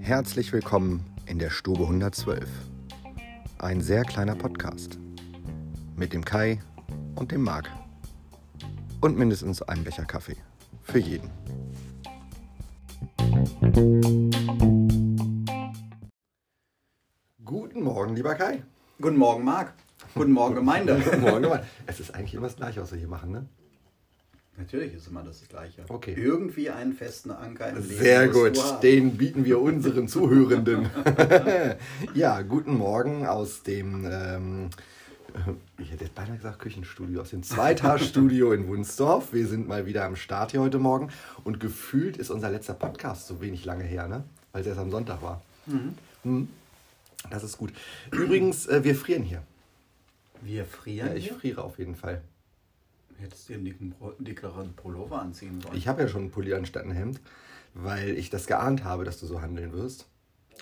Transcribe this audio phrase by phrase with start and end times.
[0.00, 2.48] Herzlich willkommen in der Stube 112.
[3.58, 5.00] Ein sehr kleiner Podcast.
[5.96, 6.60] Mit dem Kai
[7.16, 7.68] und dem Marc.
[9.00, 10.36] Und mindestens einem Becher Kaffee.
[10.82, 11.30] Für jeden.
[17.44, 18.62] Guten Morgen, lieber Kai.
[19.00, 19.74] Guten Morgen, Marc.
[20.14, 20.94] Guten Morgen, Gemeinde.
[21.04, 21.66] Guten Morgen, Gemeinde.
[21.86, 23.48] Es ist eigentlich immer das Gleiche, was wir hier machen, ne?
[24.56, 25.84] Natürlich ist immer das Gleiche.
[25.88, 26.14] Okay.
[26.16, 27.88] Irgendwie einen festen Anker im Leben.
[27.88, 30.88] Sehr gut, den bieten wir unseren Zuhörenden.
[32.14, 34.70] ja, guten Morgen aus dem, ähm,
[35.34, 39.32] äh, ich hätte jetzt beinahe gesagt Küchenstudio, aus dem Zweitagsstudio in Wunsdorf.
[39.32, 41.08] Wir sind mal wieder am Start hier heute Morgen
[41.42, 44.22] und gefühlt ist unser letzter Podcast so wenig lange her, ne?
[44.52, 45.42] weil es erst am Sonntag war.
[46.22, 46.48] Mhm.
[47.28, 47.72] Das ist gut.
[48.12, 49.42] Übrigens, äh, wir frieren hier.
[50.42, 51.08] Wir frieren.
[51.08, 52.22] Ja, ich friere auf jeden Fall.
[53.18, 55.76] Hättest du einen dicken, Pro- dickeren Pullover anziehen sollen.
[55.76, 57.20] Ich habe ja schon einen Pulli anstatt ein Hemd,
[57.74, 60.06] weil ich das geahnt habe, dass du so handeln wirst.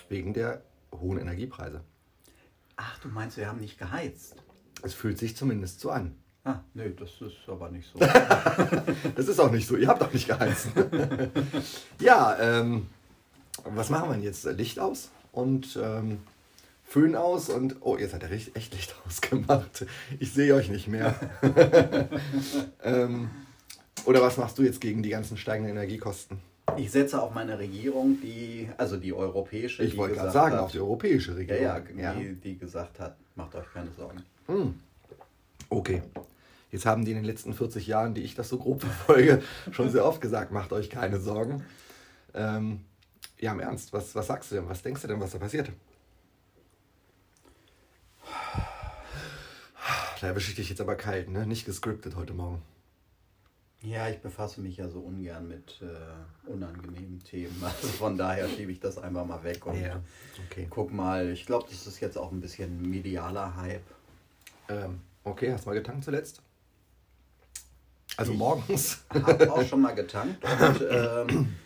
[0.08, 0.62] Wegen der
[1.00, 1.82] hohen Energiepreise.
[2.76, 4.36] Ach, du meinst, wir haben nicht geheizt?
[4.82, 6.14] Es fühlt sich zumindest so an.
[6.44, 7.98] Ah, nee, das ist aber nicht so.
[9.14, 9.76] Das ist auch nicht so.
[9.76, 10.68] Ihr habt auch nicht geheizt.
[12.00, 12.88] ja, ähm,
[13.64, 14.44] was machen wir denn jetzt?
[14.44, 16.18] Licht aus und ähm,
[16.92, 17.76] Föhn aus und.
[17.80, 19.86] Oh, jetzt hat er richtig- echt Licht ausgemacht.
[20.20, 21.14] Ich sehe euch nicht mehr.
[22.84, 23.30] ähm,
[24.04, 26.38] oder was machst du jetzt gegen die ganzen steigenden Energiekosten?
[26.76, 30.72] Ich setze auf meine Regierung, die, also die europäische, Ich wollte gerade sagen, hat- auf
[30.72, 31.98] die europäische ja, Regierung.
[31.98, 34.22] ja, Die, die gesagt hat, macht euch keine Sorgen.
[35.70, 36.02] Okay.
[36.70, 39.88] Jetzt haben die in den letzten 40 Jahren, die ich das so grob verfolge, schon
[39.88, 41.64] sehr oft gesagt, macht euch keine Sorgen.
[42.34, 42.80] Ähm,
[43.40, 44.68] ja, im Ernst, was, was sagst du denn?
[44.68, 45.70] Was denkst du denn, was da passiert?
[50.20, 51.46] Da erwische ich dich jetzt aber kalt, ne?
[51.46, 52.62] Nicht gescriptet heute Morgen.
[53.80, 57.56] Ja, ich befasse mich ja so ungern mit äh, unangenehmen Themen.
[57.62, 59.76] Also von daher schiebe ich das einfach mal weg und
[60.50, 60.68] Okay.
[60.70, 61.28] guck mal.
[61.30, 63.82] Ich glaube, das ist jetzt auch ein bisschen medialer Hype.
[64.68, 66.40] Ähm, okay, hast du mal getankt zuletzt?
[68.16, 69.00] Also Ich- morgens?
[69.10, 71.56] Habe auch schon mal getankt und ähm,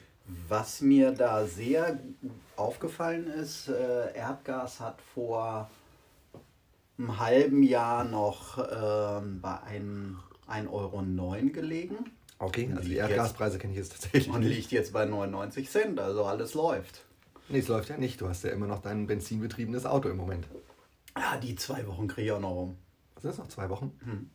[0.48, 2.00] was mir da sehr
[2.56, 5.70] aufgefallen ist, äh, Erdgas hat vor
[6.98, 9.58] einem halben Jahr noch ähm, bei
[10.48, 11.02] 1,09 Euro
[11.52, 11.96] gelegen
[12.38, 16.24] Okay, also die Erdgaspreise kenne ich jetzt tatsächlich und liegt jetzt bei 99 Cent, also
[16.24, 17.02] alles läuft.
[17.48, 18.20] Nee, es läuft ja nicht.
[18.20, 20.46] Du hast ja immer noch dein benzinbetriebenes Auto im Moment.
[21.16, 22.76] Ja, die zwei Wochen kriege ich auch noch rum.
[23.20, 24.30] Sind das noch zwei Wochen?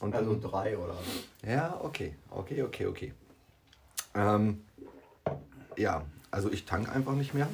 [0.00, 1.48] Und Also dann- drei oder so.
[1.48, 3.14] Ja, okay, okay, okay, okay.
[4.14, 4.62] Ähm,
[5.76, 7.48] ja, also ich tank einfach nicht mehr.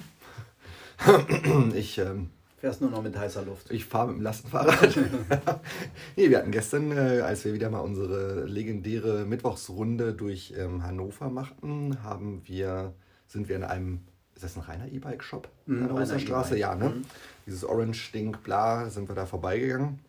[1.75, 3.71] ich ähm, Fährst nur noch mit heißer Luft.
[3.71, 4.97] ich fahre mit dem Lastenfahrrad.
[6.17, 11.31] nee, wir hatten gestern, äh, als wir wieder mal unsere legendäre Mittwochsrunde durch ähm, Hannover
[11.31, 12.95] machten, haben wir,
[13.29, 14.01] sind wir in einem,
[14.35, 16.51] ist das ein reiner E-Bike-Shop Mhm, an der Osterstraße?
[16.57, 16.61] E-Bike.
[16.61, 16.89] Ja, ne?
[16.91, 17.05] Mhm.
[17.47, 20.01] Dieses Orange-Ding, bla, sind wir da vorbeigegangen.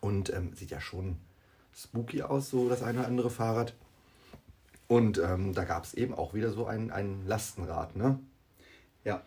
[0.00, 1.16] Und ähm, sieht ja schon
[1.74, 3.74] spooky aus, so das eine oder andere Fahrrad.
[4.86, 8.20] Und ähm, da gab es eben auch wieder so ein, ein Lastenrad, ne?
[9.04, 9.22] Ja.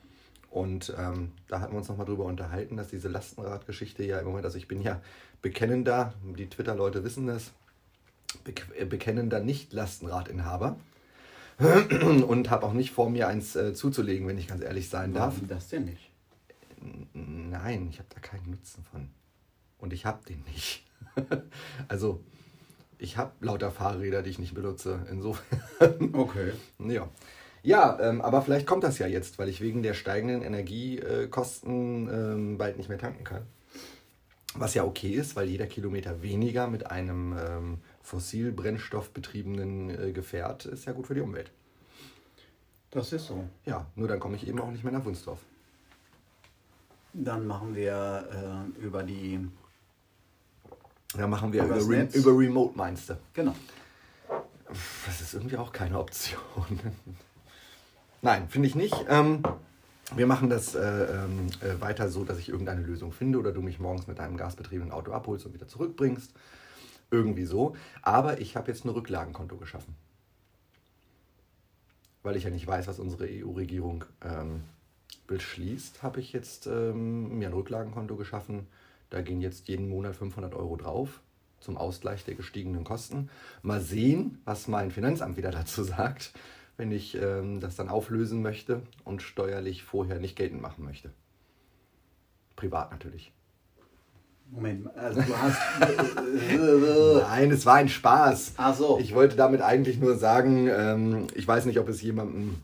[0.49, 4.45] Und ähm, da hatten wir uns nochmal drüber unterhalten, dass diese Lastenradgeschichte ja im Moment,
[4.45, 4.99] also ich bin ja
[5.41, 7.51] bekennender, die Twitter-Leute wissen das,
[8.75, 10.77] äh, bekennender Nicht-Lastenradinhaber
[12.27, 15.35] und habe auch nicht vor mir eins äh, zuzulegen, wenn ich ganz ehrlich sein darf.
[15.35, 16.09] Warum das denn nicht?
[17.13, 19.09] Nein, ich habe da keinen Nutzen von.
[19.77, 20.85] Und ich habe den nicht.
[21.87, 22.23] also,
[22.97, 25.05] ich habe lauter Fahrräder, die ich nicht benutze.
[25.11, 25.61] Insofern.
[26.13, 26.53] Okay.
[26.79, 27.09] Ja,
[27.63, 32.57] ja ähm, aber vielleicht kommt das ja jetzt, weil ich wegen der steigenden Energiekosten ähm,
[32.57, 33.43] bald nicht mehr tanken kann.
[34.55, 40.85] Was ja okay ist, weil jeder Kilometer weniger mit einem ähm, fossilbrennstoffbetriebenen äh, Gefährt ist
[40.85, 41.51] ja gut für die Umwelt.
[42.91, 43.45] Das ist so.
[43.65, 45.39] Ja, nur dann komme ich eben auch nicht mehr nach Wunsdorf.
[47.13, 49.47] Dann machen wir äh, über die.
[51.15, 53.17] Da machen wir über, Übers Re über Remote, meinst du?
[53.33, 53.55] Genau.
[55.05, 56.79] Das ist irgendwie auch keine Option.
[58.21, 58.95] Nein, finde ich nicht.
[59.07, 59.43] Ähm,
[60.15, 63.61] wir machen das äh, ähm, äh, weiter so, dass ich irgendeine Lösung finde oder du
[63.61, 66.33] mich morgens mit deinem gasbetriebenen Auto abholst und wieder zurückbringst.
[67.11, 67.75] Irgendwie so.
[68.01, 69.95] Aber ich habe jetzt ein Rücklagenkonto geschaffen.
[72.21, 74.63] Weil ich ja nicht weiß, was unsere EU-Regierung ähm,
[75.27, 78.67] beschließt, habe ich jetzt ähm, mir ein Rücklagenkonto geschaffen.
[79.09, 81.21] Da gehen jetzt jeden Monat 500 Euro drauf
[81.61, 83.29] zum Ausgleich der gestiegenen Kosten.
[83.61, 86.33] Mal sehen, was mein Finanzamt wieder dazu sagt,
[86.79, 91.11] wenn ich ähm, das dann auflösen möchte und steuerlich vorher nicht geltend machen möchte.
[92.55, 93.33] Privat natürlich.
[94.49, 95.59] Moment, also du hast.
[97.29, 98.53] Nein, es war ein Spaß.
[98.55, 98.97] Ach so.
[98.99, 102.55] Ich wollte damit eigentlich nur sagen, ähm, ich weiß nicht, ob es jemandem,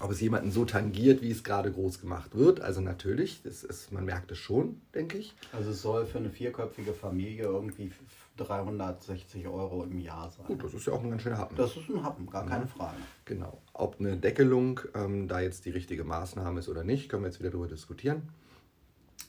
[0.00, 2.60] ob es jemanden so tangiert, wie es gerade groß gemacht wird.
[2.60, 5.34] Also natürlich, das ist, man merkt es schon, denke ich.
[5.52, 7.90] Also es soll für eine vierköpfige Familie irgendwie
[8.38, 10.46] 360 Euro im Jahr sein.
[10.46, 11.56] Gut, das ist ja auch ein ganz schöner Happen.
[11.56, 12.96] Das ist ein Happen, gar keine Frage.
[13.24, 13.60] Genau.
[13.72, 17.40] Ob eine Deckelung ähm, da jetzt die richtige Maßnahme ist oder nicht, können wir jetzt
[17.40, 18.28] wieder darüber diskutieren.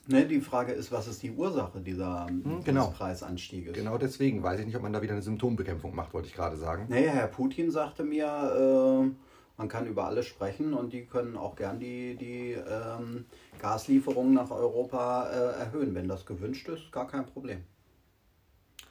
[0.07, 2.27] Ne, die Frage ist, was ist die Ursache dieser
[2.63, 2.87] genau.
[2.87, 3.73] des Preisanstieges?
[3.73, 6.57] Genau deswegen weiß ich nicht, ob man da wieder eine Symptombekämpfung macht, wollte ich gerade
[6.57, 6.87] sagen.
[6.89, 9.11] Naja, Herr Putin sagte mir, äh,
[9.57, 13.25] man kann über alles sprechen und die können auch gern die, die ähm,
[13.59, 15.93] Gaslieferungen nach Europa äh, erhöhen.
[15.93, 17.59] Wenn das gewünscht ist, gar kein Problem.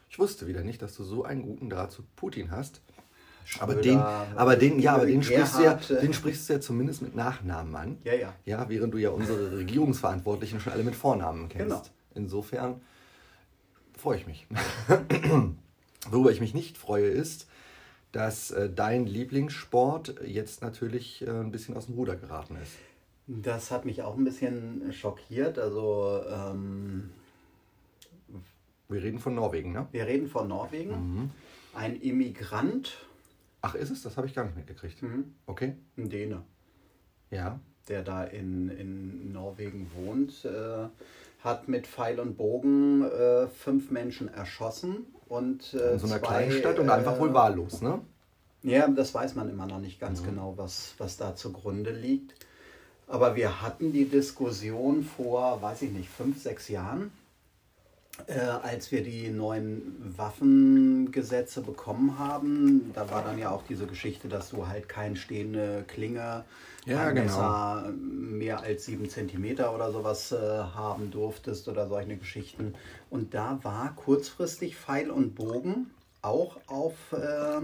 [0.09, 2.81] Ich wusste wieder nicht, dass du so einen guten Draht zu Putin hast.
[3.61, 3.99] Aber Schröder, den,
[4.37, 7.75] aber den, ja, aber den sprichst, du ja, den sprichst du ja zumindest mit Nachnamen
[7.77, 7.99] an.
[8.05, 8.35] Ja, ja.
[8.45, 11.69] Ja, während du ja unsere Regierungsverantwortlichen schon alle mit Vornamen kennst.
[11.69, 11.83] Genau.
[12.15, 12.81] Insofern
[13.97, 14.47] freue ich mich.
[16.11, 17.47] Worüber ich mich nicht freue, ist,
[18.13, 22.73] dass äh, dein Lieblingssport jetzt natürlich äh, ein bisschen aus dem Ruder geraten ist.
[23.27, 25.59] Das hat mich auch ein bisschen schockiert.
[25.59, 27.11] Also ähm,
[28.89, 29.87] Wir reden von Norwegen, ne?
[29.93, 31.31] wir reden von Norwegen.
[31.75, 32.97] Ein Immigrant,
[33.61, 34.03] Ach, ist es?
[34.03, 35.03] Das habe ich gar nicht mitgekriegt.
[35.03, 35.35] Mhm.
[35.47, 35.75] Okay.
[35.97, 36.43] ein Däne,
[37.31, 37.59] Ja.
[37.89, 40.87] der da in, in Norwegen wohnt, äh,
[41.43, 46.27] hat mit Pfeil und Bogen äh, fünf Menschen erschossen und äh, In so einer zwei,
[46.27, 48.01] kleinen Stadt und einfach wohl äh, wahllos, ne?
[48.63, 52.35] Ja, das weiß man immer noch nicht ganz genau, was, was da zugrunde liegt.
[53.07, 57.13] Aber wir hatten die Diskussion vor, weiß ich nicht, fünf, sechs Jahren,
[58.27, 62.91] äh, als wir die neuen Waffengesetze bekommen haben.
[62.95, 66.45] Da war dann ja auch diese Geschichte, dass du halt keine stehende Klinge,
[66.85, 67.91] Ja, genau.
[67.93, 72.75] Mehr als sieben Zentimeter oder sowas äh, haben durftest oder solche Geschichten.
[73.11, 75.91] Und da war kurzfristig Pfeil und Bogen
[76.23, 77.61] auch auf äh,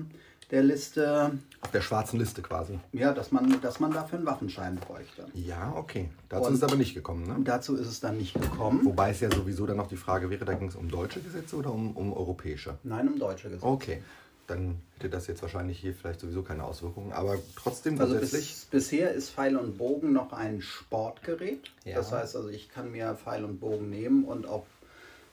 [0.51, 2.79] der Liste, Auf der schwarzen Liste quasi.
[2.93, 5.27] ja, dass man, dass man dafür einen Waffenschein bräuchte.
[5.35, 6.09] Ja, okay.
[6.29, 7.37] Dazu Und- ist es aber nicht gekommen, ne?
[7.45, 8.85] Dazu ist es dann nicht gekommen.
[8.85, 11.57] Wobei es ja sowieso dann noch die Frage wäre, da ging es um deutsche Gesetze
[11.57, 12.79] oder um, um europäische?
[12.83, 13.67] Nein, um deutsche Gesetze.
[13.67, 14.03] Okay.
[14.47, 17.13] Dann hätte das jetzt wahrscheinlich hier vielleicht sowieso keine Auswirkungen.
[17.13, 18.51] Aber trotzdem Also grundsätzlich.
[18.51, 21.71] bis, bisher ist Pfeil und Bogen noch ein Sportgerät.
[21.87, 21.97] Ja.
[21.97, 24.65] Das heißt also, ich kann mir Pfeil und Bogen nehmen und auf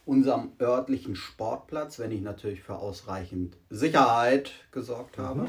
[0.05, 5.23] unserem örtlichen Sportplatz, wenn ich natürlich für ausreichend Sicherheit gesorgt Mhm.
[5.23, 5.47] habe,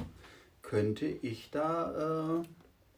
[0.62, 2.44] könnte ich da äh,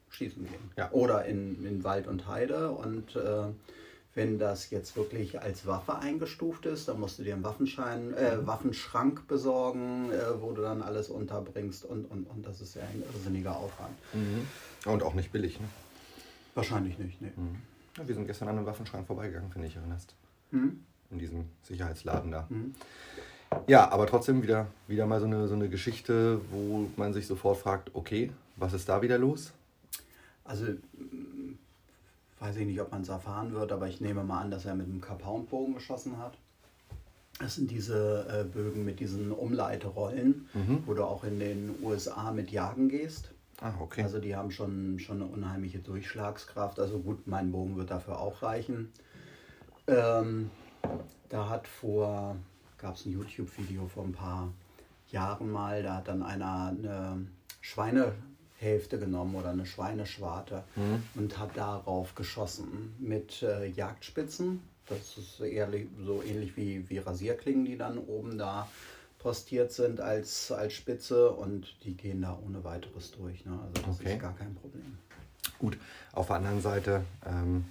[0.09, 0.71] schießen gehen.
[0.77, 0.91] Ja.
[0.91, 2.71] Oder in, in Wald und Heide.
[2.71, 3.47] Und äh,
[4.13, 8.37] wenn das jetzt wirklich als Waffe eingestuft ist, dann musst du dir einen Waffenschein, äh,
[8.37, 8.47] Mhm.
[8.47, 13.03] Waffenschrank besorgen, äh, wo du dann alles unterbringst und, und, und das ist ja ein
[13.13, 13.95] irrsinniger Aufwand.
[14.13, 14.47] Mhm.
[14.89, 15.67] Und auch nicht billig, ne?
[16.53, 17.31] Wahrscheinlich nicht, nee.
[17.97, 20.13] Ja, wir sind gestern an einem Waffenschrank vorbeigegangen, wenn du dich erinnerst.
[20.51, 20.85] Hm?
[21.11, 22.47] In diesem Sicherheitsladen da.
[22.49, 22.73] Mhm.
[23.67, 27.57] Ja, aber trotzdem wieder, wieder mal so eine, so eine Geschichte, wo man sich sofort
[27.57, 29.51] fragt, okay, was ist da wieder los?
[30.43, 30.65] Also,
[32.39, 34.75] weiß ich nicht, ob man es erfahren wird, aber ich nehme mal an, dass er
[34.75, 36.33] mit einem Kapound-Bogen geschossen hat.
[37.39, 40.47] Das sind diese äh, Bögen mit diesen Umleiterollen,
[40.85, 43.29] wo du auch in den USA mit jagen gehst.
[43.61, 44.03] Ah, okay.
[44.03, 46.79] Also die haben schon, schon eine unheimliche Durchschlagskraft.
[46.79, 48.91] Also gut, mein Bogen wird dafür auch reichen.
[49.87, 50.49] Ähm,
[51.29, 52.35] da hat vor,
[52.77, 54.51] gab es ein YouTube-Video vor ein paar
[55.09, 57.27] Jahren mal, da hat dann einer eine
[57.61, 60.63] Schweinehälfte genommen oder eine Schweineschwarte
[61.15, 64.61] und hat darauf geschossen mit äh, Jagdspitzen.
[64.87, 68.67] Das ist ehrlich, so ähnlich wie, wie Rasierklingen, die dann oben da
[69.17, 73.43] postiert sind als, als Spitze und die gehen da ohne weiteres durch.
[73.45, 73.59] Ne?
[73.59, 74.13] Also das Okay.
[74.13, 74.97] ist gar kein Problem.
[75.57, 75.77] Gut,
[76.11, 77.65] auf der anderen Seite, ähm,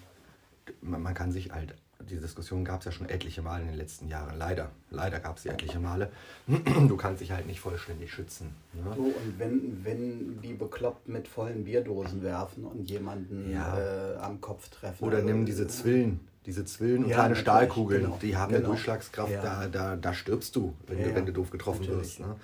[0.81, 1.75] man, man kann sich halt,
[2.09, 4.39] die Diskussion gab es ja schon etliche Male in den letzten Jahren.
[4.39, 6.11] Leider, leider gab es sie etliche Male.
[6.89, 8.55] Du kannst dich halt nicht vollständig schützen.
[8.73, 8.93] Ne?
[8.97, 13.79] So, und wenn, wenn die bekloppt mit vollen Bierdosen werfen und jemanden Ja.
[13.79, 15.05] äh, am Kopf treffen.
[15.05, 18.59] Oder also, nimm diese Zwillen, diese Zwillen und Ja, kleine Stahlkugeln, genau, die haben eine
[18.59, 18.71] genau.
[18.71, 19.43] Durchschlagskraft, Ja.
[19.43, 22.19] da, da, da stirbst du, wenn, du, wenn du doof getroffen natürlich.
[22.19, 22.21] wirst.
[22.21, 22.37] Ne?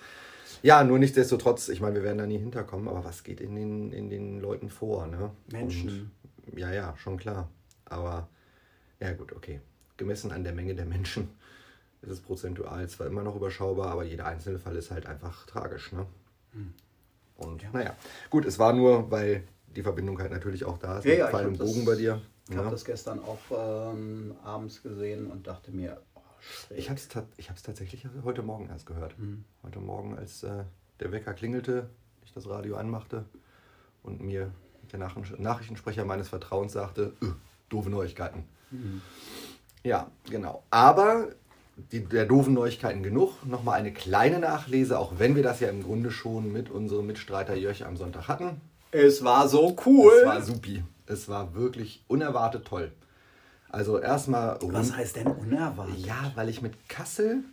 [0.62, 3.93] Ja, nur nichtsdestotrotz, ich meine, wir werden da nie hinterkommen, aber was geht in den,
[3.93, 5.07] in den Leuten vor?
[5.07, 5.31] Ne?
[5.52, 6.11] Menschen.
[6.47, 7.49] Und, ja, ja, schon klar.
[7.87, 8.29] Aber,
[9.00, 9.61] ja gut, okay.
[9.97, 11.28] Gemessen an der Menge der Menschen
[12.02, 15.92] ist es prozentual zwar immer noch überschaubar, aber jeder einzelne Fall ist halt einfach tragisch.
[15.92, 16.07] Ne?
[17.37, 17.71] Und Ja.
[17.73, 17.95] naja,
[18.30, 21.59] gut, es war nur, weil die Verbindung halt natürlich auch da ist, Ja, ja, und
[21.59, 22.21] das- Bogen bei dir.
[22.49, 22.71] Ich habe Ja.
[22.71, 23.38] das gestern auch
[23.92, 26.78] ähm, abends gesehen und dachte mir, oh, schräg.
[26.78, 29.16] Ich habe es hab's tatsächlich heute Morgen erst gehört.
[29.19, 29.45] Mhm.
[29.62, 30.64] Heute Morgen, als äh,
[30.99, 31.88] der Wecker klingelte,
[32.25, 33.25] ich das Radio anmachte
[34.02, 34.50] und mir
[34.90, 37.26] der Nach Nachrichtensprecher meines Vertrauens sagte, "Äh,
[37.69, 38.45] doofe Neuigkeiten.
[38.71, 39.00] Mhm.
[39.83, 40.62] Ja, genau.
[40.71, 41.29] Aber
[41.93, 43.45] die, der doofen Neuigkeiten genug.
[43.47, 47.55] Nochmal eine kleine Nachlese, auch wenn wir das ja im Grunde schon mit unserem Mitstreiter
[47.55, 48.61] Jörg am Sonntag hatten.
[48.93, 50.12] Es war so cool.
[50.21, 50.85] Es war supi.
[51.07, 52.93] Es war wirklich unerwartet toll.
[53.69, 54.59] Also erstmal.
[54.62, 55.99] Was heißt denn unerwartet?
[55.99, 57.45] Ja, weil ich mit Kassel,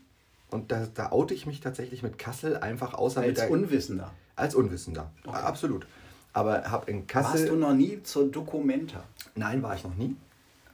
[0.50, 3.52] und da, da oute ich mich tatsächlich mit Kassel einfach außer Als mit der.
[3.52, 4.14] Unwissender.
[4.36, 5.12] Als Unwissender.
[5.26, 5.88] Absolut.
[6.34, 7.42] Aber habe in Kassel.
[7.42, 9.04] Warst du noch nie zur Documenta?
[9.36, 10.16] Nein, war ich noch nie.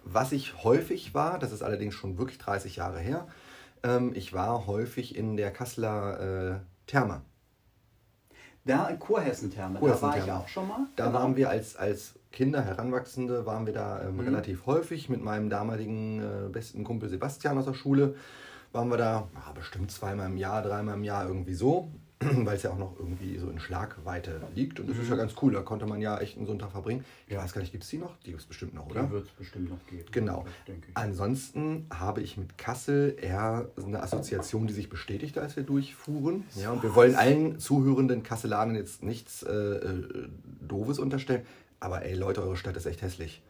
[0.06, 3.28] Was ich häufig war, das ist allerdings schon wirklich 30 Jahre her,
[3.84, 7.22] ähm, ich war häufig in der Kasseler äh, Therme.
[8.66, 10.88] Da, Kurhessen-Therme, da war ich auch schon mal.
[10.96, 11.20] Da Genau.
[11.20, 16.22] waren wir als, als Kinder, Heranwachsende, waren wir da ähm, relativ häufig mit meinem damaligen
[16.22, 18.16] äh, besten Kumpel Sebastian aus der Schule.
[18.72, 21.92] Waren wir da ja, bestimmt zweimal im Jahr, dreimal im Jahr irgendwie so,
[22.46, 24.80] weil es ja auch noch irgendwie so in Schlagweite liegt.
[24.80, 27.06] Und das ist ja ganz cool, da konnte man ja echt einen Sonntag verbringen.
[27.27, 28.15] Ich weiß gar nicht, gibt es die noch?
[28.25, 29.03] Die gibt es bestimmt noch, oder?
[29.03, 30.06] Die wird es bestimmt noch geben.
[30.12, 30.46] Genau.
[30.94, 36.44] Ansonsten habe ich mit Kassel eher eine Assoziation, die sich bestätigte, als wir durchfuhren.
[36.56, 40.27] Ja, und wir wollen allen zuhörenden Kasselanern jetzt nichts äh, äh,
[40.68, 41.46] Doofes unterstellen.
[41.80, 43.42] Aber ey, Leute, eure Stadt ist echt hässlich.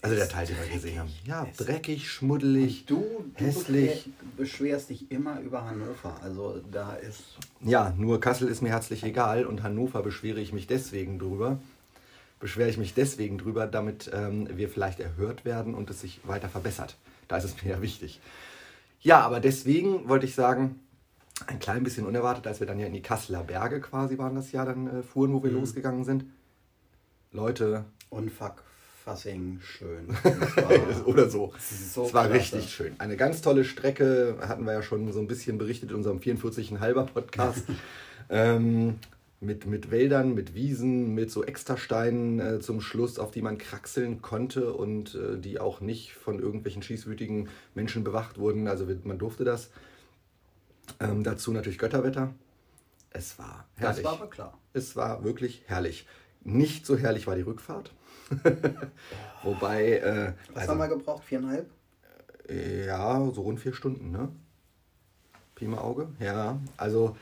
[0.00, 1.10] Also der Teil, den wir gesehen haben.
[1.24, 3.04] Ja, dreckig, schmuddelig, Du,
[3.36, 3.90] du hässlich.
[4.06, 6.16] beschwer- beschwerst dich immer über Hannover.
[6.22, 7.22] Also da ist.
[7.60, 11.60] Ja, nur Kassel ist mir herzlich egal und Hannover beschwere ich mich deswegen drüber.
[12.40, 16.48] Beschwere ich mich deswegen drüber, damit ähm, wir vielleicht erhört werden und es sich weiter
[16.48, 16.96] verbessert.
[17.28, 18.20] Da ist es mir ja wichtig.
[19.00, 20.80] Ja, aber deswegen wollte ich sagen,
[21.46, 24.50] ein klein bisschen unerwartet, als wir dann ja in die Kasseler Berge quasi waren das
[24.52, 26.24] Jahr, dann äh, fuhren, wo wir losgegangen sind.
[27.30, 27.84] Leute,
[29.02, 30.08] Unfuckfassing schön.
[31.06, 31.52] Oder so.
[31.58, 32.56] so es war klasse.
[32.56, 32.94] richtig schön.
[32.98, 37.04] Eine ganz tolle Strecke, hatten wir ja schon so ein bisschen berichtet in unserem 44,5er
[37.06, 37.64] Podcast.
[38.30, 38.98] ähm,
[39.40, 44.22] mit, mit Wäldern, mit Wiesen, mit so Extrasteinen äh, zum Schluss, auf die man kraxeln
[44.22, 48.68] konnte und äh, die auch nicht von irgendwelchen schießwütigen Menschen bewacht wurden.
[48.68, 49.70] Also man durfte das.
[51.00, 52.32] Ähm, dazu natürlich Götterwetter.
[53.10, 53.96] Es war herrlich.
[53.96, 54.58] das war aber klar.
[54.74, 56.06] Es war wirklich herrlich.
[56.44, 57.90] Nicht so herrlich war die Rückfahrt.
[59.42, 61.24] Wobei, äh, Was also, haben wir gebraucht?
[61.24, 61.66] Viereinhalb?
[62.86, 64.28] ja, so rund vier Stunden, ne?
[65.54, 66.08] Pi mal Auge.
[66.20, 67.16] Ja, also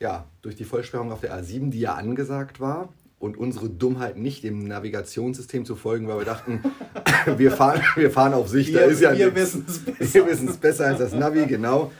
[0.00, 2.88] ja, durch die Vollsperrung auf der A7, die ja angesagt war
[3.20, 6.60] und unsere Dummheit nicht dem Navigationssystem zu folgen, weil wir dachten,
[7.36, 9.40] wir, fahren, wir fahren auf Sicht, da Wir- ist ja wir nichts.
[9.54, 10.14] wissen's besser.
[10.14, 11.92] Wir wissen es besser als das Navi, genau.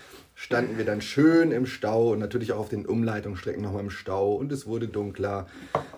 [0.42, 4.34] Standen wir dann schön im Stau und natürlich auch auf den Umleitungsstrecken nochmal im Stau
[4.34, 5.46] und es wurde dunkler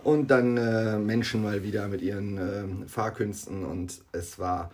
[0.02, 4.70] und dann äh, Menschen mal wieder mit ihren ähm, Fahrkünsten und es war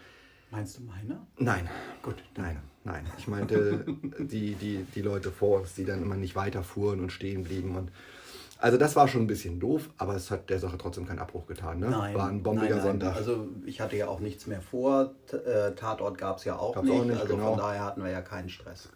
[0.50, 1.20] Meinst du meine?
[1.38, 1.70] Nein.
[2.02, 2.16] Gut.
[2.36, 3.06] Nein, nein.
[3.16, 3.84] Ich meinte
[4.18, 7.76] die, die, die Leute vor uns, die dann immer nicht weiterfuhren und stehen blieben.
[7.76, 7.92] Und
[8.58, 11.46] also das war schon ein bisschen doof, aber es hat der Sache trotzdem keinen Abbruch
[11.46, 11.78] getan.
[11.78, 11.90] Ne?
[11.90, 12.16] Nein.
[12.16, 12.86] War ein bombiger nein, nein.
[12.88, 13.14] Sonntag.
[13.14, 15.14] Also ich hatte ja auch nichts mehr vor.
[15.30, 17.00] Äh, Tatort gab es ja auch Gab's nicht.
[17.00, 17.50] auch nicht, also genau.
[17.50, 18.88] von daher hatten wir ja keinen Stress.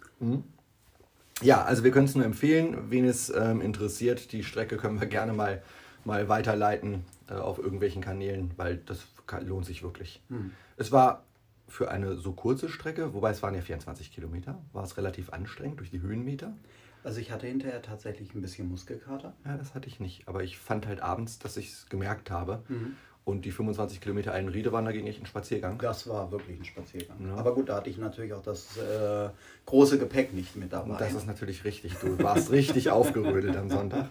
[1.42, 2.90] Ja, also wir können es nur empfehlen.
[2.90, 5.62] Wen es ähm, interessiert, die Strecke können wir gerne mal,
[6.04, 9.06] mal weiterleiten äh, auf irgendwelchen Kanälen, weil das
[9.40, 10.22] lohnt sich wirklich.
[10.28, 10.52] Hm.
[10.76, 11.24] Es war
[11.66, 15.80] für eine so kurze Strecke, wobei es waren ja 24 Kilometer, war es relativ anstrengend
[15.80, 16.54] durch die Höhenmeter.
[17.02, 19.34] Also ich hatte hinterher tatsächlich ein bisschen Muskelkater.
[19.44, 20.26] Ja, das hatte ich nicht.
[20.26, 22.62] Aber ich fand halt abends, dass ich es gemerkt habe.
[22.68, 22.96] Mhm.
[23.24, 25.78] Und die 25 Kilometer Eilenriede waren dagegen echt ein Spaziergang.
[25.78, 27.16] Das war wirklich ein Spaziergang.
[27.26, 27.36] Ja.
[27.36, 29.30] Aber gut, da hatte ich natürlich auch das äh,
[29.64, 30.92] große Gepäck nicht mit dabei.
[30.92, 31.94] Und das ist natürlich richtig.
[31.94, 34.10] Du warst richtig aufgerödelt am Sonntag.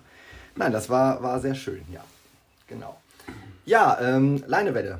[0.55, 2.03] Nein, das war, war sehr schön, ja.
[2.67, 2.99] Genau.
[3.65, 4.99] Ja, ähm, Leinewelle.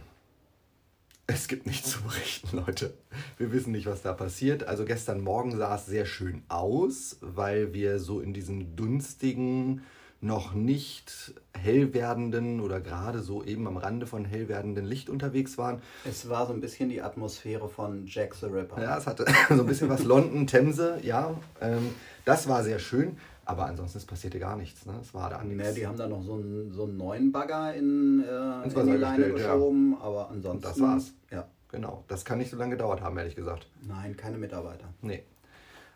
[1.26, 2.94] Es gibt nichts zu berichten, Leute.
[3.38, 4.66] Wir wissen nicht, was da passiert.
[4.66, 9.84] Also gestern Morgen sah es sehr schön aus, weil wir so in diesem dunstigen,
[10.24, 15.58] noch nicht hell werdenden oder gerade so eben am Rande von hell werdenden Licht unterwegs
[15.58, 15.82] waren.
[16.06, 18.82] es war so ein bisschen die Atmosphäre von Jack the Ripper.
[18.82, 21.36] Ja, es hatte so ein bisschen was London, Themse, ja.
[21.62, 21.90] Ähm,
[22.26, 24.86] das war sehr schön, aber ansonsten es passierte gar nichts.
[24.86, 24.94] Ne?
[25.02, 25.64] Es war da nichts.
[25.64, 28.92] Ne, die haben da noch so einen, so einen neuen Bagger in, äh, in die
[28.94, 29.54] Leine gestellt, ja.
[29.54, 30.62] geschoben, aber ansonsten.
[30.62, 31.12] das war's.
[31.32, 31.48] Ja.
[31.70, 33.68] Genau, das kann nicht so lange gedauert haben, ehrlich gesagt.
[33.82, 34.86] Nein, keine Mitarbeiter.
[35.02, 35.24] Nee.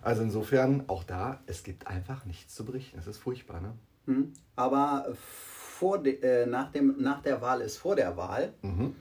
[0.01, 2.97] Also insofern, auch da, es gibt einfach nichts zu berichten.
[2.97, 3.73] Es ist furchtbar, ne?
[4.07, 4.33] Hm.
[4.55, 8.53] Aber vor de, äh, nach, dem, nach der Wahl ist vor der Wahl.
[8.61, 8.95] Mhm.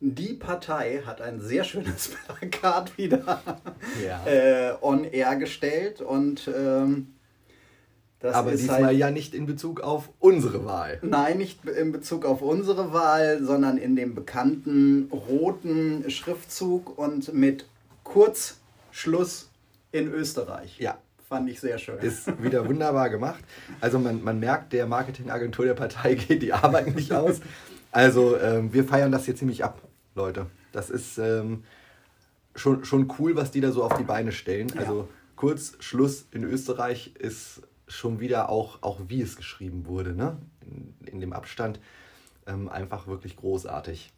[0.00, 3.42] Die Partei hat ein sehr schönes Plakat wieder
[4.04, 4.24] Ja.
[4.26, 7.14] äh, on air gestellt und ähm,
[8.20, 10.98] das aber ist diesmal halt, ja nicht in Bezug auf unsere Wahl.
[11.02, 17.66] Nein, nicht in Bezug auf unsere Wahl, sondern in dem bekannten roten Schriftzug und mit
[18.02, 19.50] Kurzschluss
[19.92, 20.78] in Österreich.
[20.78, 20.98] Ja.
[21.28, 21.98] Fand ich sehr schön.
[21.98, 23.44] Ist wieder wunderbar gemacht.
[23.80, 27.40] Also man, man merkt, der Marketingagentur der Partei geht die Arbeit nicht aus.
[27.92, 29.82] Also ähm, wir feiern das hier ziemlich ab,
[30.14, 30.46] Leute.
[30.72, 31.64] Das ist ähm,
[32.54, 34.68] schon, schon cool, was die da so auf die Beine stellen.
[34.68, 34.80] Ja.
[34.80, 40.38] Also kurz, Schluss in Österreich ist schon wieder auch, auch wie es geschrieben wurde, ne?
[40.62, 41.78] in, in dem Abstand,
[42.46, 44.12] ähm, einfach wirklich großartig.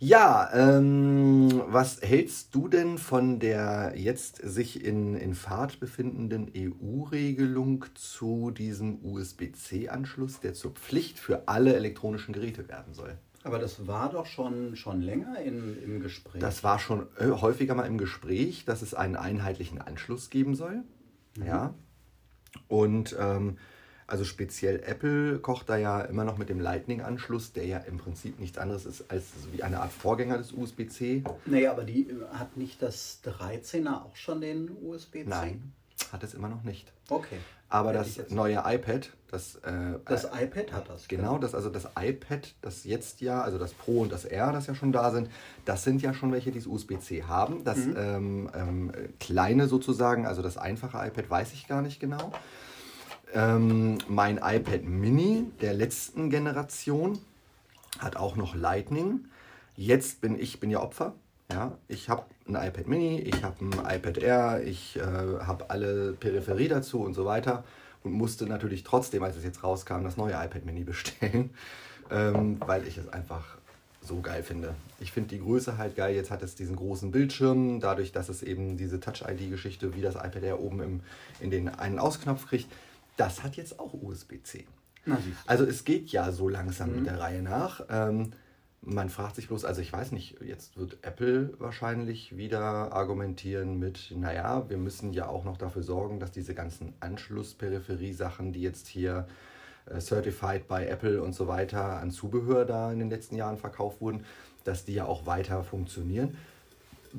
[0.00, 7.84] Ja, ähm, was hältst du denn von der jetzt sich in, in Fahrt befindenden EU-Regelung
[7.94, 13.18] zu diesem USB-C-Anschluss, der zur Pflicht für alle elektronischen Geräte werden soll?
[13.42, 16.40] Aber das war doch schon, schon länger in, im Gespräch.
[16.40, 20.84] Das war schon äh, häufiger mal im Gespräch, dass es einen einheitlichen Anschluss geben soll.
[21.36, 21.46] Mhm.
[21.46, 21.74] Ja.
[22.68, 23.58] Und ähm,
[24.08, 28.40] also speziell Apple kocht da ja immer noch mit dem Lightning-Anschluss, der ja im Prinzip
[28.40, 31.22] nichts anderes ist als wie eine Art Vorgänger des USB-C.
[31.44, 35.24] Naja, aber die hat nicht das 13er auch schon den USB-C?
[35.26, 35.72] Nein,
[36.10, 36.90] hat es immer noch nicht.
[37.10, 37.36] Okay.
[37.70, 39.56] Aber das neue iPad, das.
[39.56, 41.06] Äh, das äh, iPad hat das.
[41.06, 44.52] Genau, genau, das, also das iPad, das jetzt ja, also das Pro und das R,
[44.52, 45.28] das ja schon da sind,
[45.66, 47.62] das sind ja schon welche, die das USB-C haben.
[47.64, 47.94] Das mhm.
[47.98, 52.32] ähm, ähm, kleine sozusagen, also das einfache iPad, weiß ich gar nicht genau.
[53.34, 57.18] Ähm, mein iPad Mini der letzten Generation
[57.98, 59.26] hat auch noch Lightning.
[59.76, 61.14] Jetzt bin ich bin ja Opfer.
[61.50, 66.12] Ja, ich habe ein iPad Mini, ich habe ein iPad Air, ich äh, habe alle
[66.12, 67.64] Peripherie dazu und so weiter
[68.02, 71.50] und musste natürlich trotzdem, als es jetzt rauskam, das neue iPad Mini bestellen,
[72.10, 73.56] ähm, weil ich es einfach
[74.02, 74.74] so geil finde.
[75.00, 76.14] Ich finde die Größe halt geil.
[76.14, 80.42] Jetzt hat es diesen großen Bildschirm, dadurch, dass es eben diese Touch-ID-Geschichte wie das iPad
[80.42, 81.00] Air oben im,
[81.40, 82.68] in den einen Ausknopf kriegt
[83.18, 84.66] das hat jetzt auch USB-C.
[85.46, 86.96] Also es geht ja so langsam mhm.
[86.96, 87.82] mit der Reihe nach.
[87.90, 88.32] Ähm,
[88.80, 94.14] man fragt sich bloß, also ich weiß nicht, jetzt wird Apple wahrscheinlich wieder argumentieren mit,
[94.16, 99.26] naja, wir müssen ja auch noch dafür sorgen, dass diese ganzen Anschlussperipherie-Sachen, die jetzt hier
[99.86, 104.00] äh, certified by Apple und so weiter an Zubehör da in den letzten Jahren verkauft
[104.00, 104.24] wurden,
[104.64, 106.36] dass die ja auch weiter funktionieren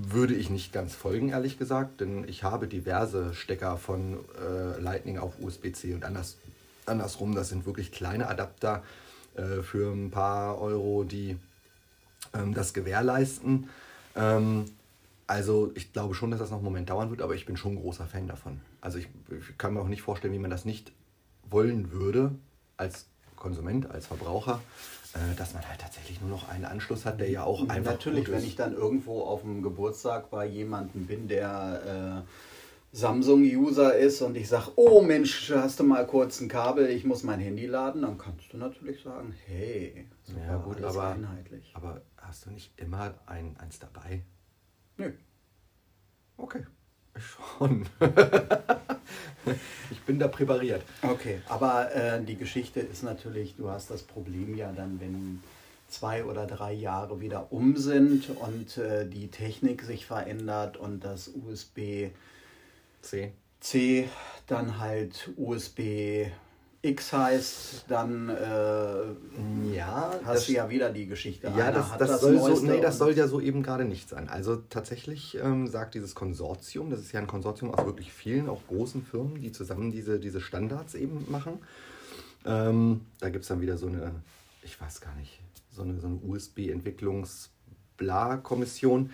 [0.01, 5.17] würde ich nicht ganz folgen, ehrlich gesagt, denn ich habe diverse Stecker von äh, Lightning
[5.17, 6.37] auf USB-C und anders,
[6.85, 7.35] andersrum.
[7.35, 8.81] Das sind wirklich kleine Adapter
[9.35, 11.37] äh, für ein paar Euro, die
[12.33, 13.69] ähm, das gewährleisten.
[14.15, 14.65] Ähm,
[15.27, 17.73] also ich glaube schon, dass das noch einen Moment dauern wird, aber ich bin schon
[17.73, 18.61] ein großer Fan davon.
[18.79, 20.93] Also ich, ich kann mir auch nicht vorstellen, wie man das nicht
[21.49, 22.31] wollen würde
[22.77, 24.61] als Konsument, als Verbraucher.
[25.13, 27.93] Äh, dass man halt tatsächlich nur noch einen Anschluss hat, der ja auch einfach.
[27.93, 34.21] Natürlich, wenn ich dann irgendwo auf dem Geburtstag bei jemandem bin, der äh, Samsung-User ist
[34.21, 37.65] und ich sage, oh Mensch, hast du mal kurz ein Kabel, ich muss mein Handy
[37.65, 41.71] laden, dann kannst du natürlich sagen, hey, super, ja, gut, aber, einheitlich.
[41.73, 44.23] Aber hast du nicht immer ein, eins dabei?
[44.97, 45.11] Nö.
[46.37, 46.65] Okay.
[47.19, 47.85] Schon.
[49.91, 50.83] ich bin da präpariert.
[51.01, 55.41] Okay, aber äh, die Geschichte ist natürlich, du hast das Problem ja dann, wenn
[55.87, 61.29] zwei oder drei Jahre wieder um sind und äh, die Technik sich verändert und das
[61.29, 62.11] USB
[63.01, 64.07] C, C
[64.47, 66.27] dann halt USB
[66.81, 71.51] X heißt, dann äh, ja, hast das, du ja wieder die Geschichte.
[71.57, 74.29] Ja, das, das, das, soll so, nee, das soll ja so eben gerade nicht sein.
[74.29, 78.61] Also tatsächlich ähm, sagt dieses Konsortium, das ist ja ein Konsortium aus wirklich vielen, auch
[78.67, 81.59] großen Firmen, die zusammen diese, diese Standards eben machen.
[82.45, 84.13] Ähm, da gibt es dann wieder so eine,
[84.63, 86.15] ich weiß gar nicht, so eine, so eine
[87.99, 89.11] USB-Entwicklungs-Bla-Kommission.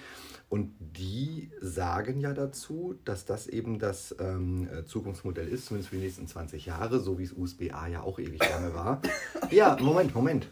[0.48, 5.96] Und die sagen ja dazu, dass das eben das ähm, äh, Zukunftsmodell ist, zumindest für
[5.98, 9.02] die nächsten 20 Jahre, so wie es USB-A ja auch ewig lange war.
[9.52, 10.48] Ja, Moment, Moment.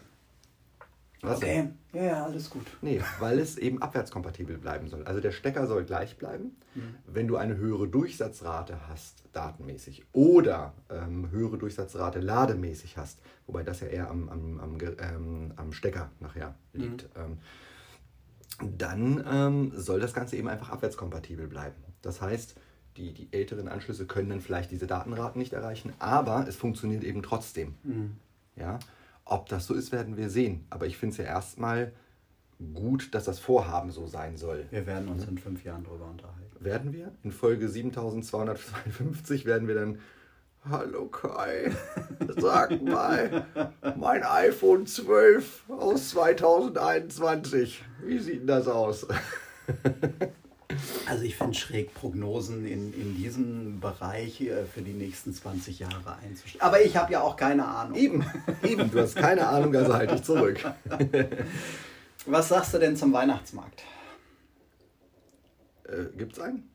[1.22, 2.66] Was okay, ja, ja, alles gut.
[2.82, 5.04] Nee, weil es eben abwärtskompatibel bleiben soll.
[5.04, 6.56] Also der Stecker soll gleich bleiben.
[6.74, 6.96] Mhm.
[7.06, 13.80] Wenn du eine höhere Durchsatzrate hast, datenmäßig, oder ähm, höhere Durchsatzrate lademäßig hast, wobei das
[13.80, 17.38] ja eher am, am, am, ähm, am Stecker nachher liegt, mhm.
[18.62, 21.76] Dann ähm, soll das Ganze eben einfach abwärtskompatibel bleiben.
[22.02, 22.54] Das heißt,
[22.96, 27.22] die, die älteren Anschlüsse können dann vielleicht diese Datenraten nicht erreichen, aber es funktioniert eben
[27.22, 27.74] trotzdem.
[27.82, 28.16] Mhm.
[28.56, 28.78] Ja?
[29.24, 30.66] Ob das so ist, werden wir sehen.
[30.70, 31.92] Aber ich finde es ja erstmal
[32.72, 34.66] gut, dass das Vorhaben so sein soll.
[34.70, 36.40] Wir werden uns in fünf Jahren darüber unterhalten.
[36.60, 37.12] Werden wir?
[37.22, 39.98] In Folge 7252 werden wir dann
[40.70, 41.72] Hallo Kai,
[42.38, 43.44] sag mal,
[43.96, 49.06] mein iPhone 12 aus 2021, wie sieht denn das aus?
[51.06, 54.38] Also ich finde schräg, Prognosen in, in diesem Bereich
[54.72, 56.62] für die nächsten 20 Jahre einzustellen.
[56.62, 57.96] Aber ich habe ja auch keine Ahnung.
[57.96, 58.26] Eben,
[58.62, 60.64] eben, du hast keine Ahnung, also halte ich zurück.
[62.26, 63.84] Was sagst du denn zum Weihnachtsmarkt?
[65.84, 66.73] Äh, gibt's einen?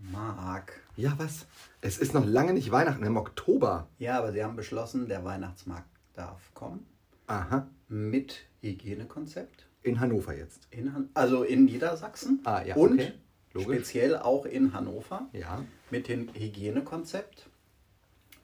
[0.00, 0.80] Mark.
[0.96, 1.46] Ja, was?
[1.80, 3.88] Es ist noch lange nicht Weihnachten, im Oktober.
[3.98, 6.86] Ja, aber sie haben beschlossen, der Weihnachtsmarkt darf kommen.
[7.26, 7.66] Aha.
[7.88, 9.66] Mit Hygienekonzept.
[9.82, 10.66] In Hannover jetzt.
[10.70, 13.12] In, Han- also in Niedersachsen Ah, ja, und okay.
[13.58, 15.64] Speziell auch in Hannover Ja.
[15.90, 17.48] mit dem Hygienekonzept.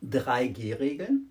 [0.03, 1.29] 3G-Regeln.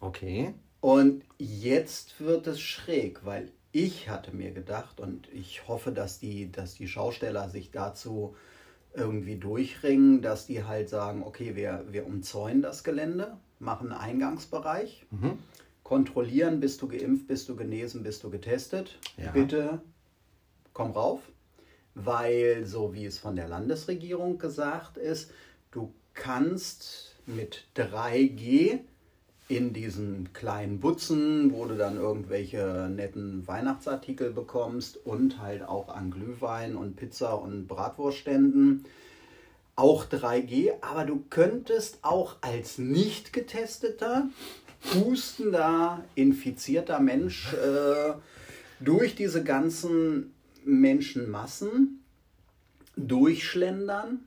[0.00, 0.54] Okay.
[0.80, 6.50] Und jetzt wird es schräg, weil ich hatte mir gedacht und ich hoffe, dass die,
[6.50, 8.34] dass die Schausteller sich dazu
[8.94, 15.06] irgendwie durchringen, dass die halt sagen, okay, wir, wir umzäunen das Gelände, machen einen Eingangsbereich,
[15.82, 18.98] kontrollieren, bist du geimpft, bist du genesen, bist du getestet.
[19.16, 19.30] Ja.
[19.32, 19.80] Bitte
[20.72, 21.20] komm rauf,
[21.94, 25.30] weil so wie es von der Landesregierung gesagt ist,
[25.70, 28.80] du kannst mit 3G
[29.50, 36.12] in diesen kleinen Butzen, wo du dann irgendwelche netten Weihnachtsartikel bekommst und halt auch an
[36.12, 38.84] Glühwein und Pizza und Bratwurstständen.
[39.74, 44.28] Auch 3G, aber du könntest auch als nicht getesteter,
[44.94, 48.12] hustender, infizierter Mensch äh,
[48.78, 50.32] durch diese ganzen
[50.64, 52.04] Menschenmassen
[52.96, 54.20] durchschlendern.